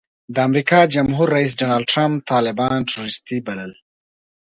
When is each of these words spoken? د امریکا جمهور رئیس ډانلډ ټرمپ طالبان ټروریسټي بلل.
د 0.33 0.35
امریکا 0.47 0.79
جمهور 0.95 1.27
رئیس 1.35 1.53
ډانلډ 1.59 1.85
ټرمپ 1.91 2.19
طالبان 2.31 2.77
ټروریسټي 2.89 3.37
بلل. 3.47 3.71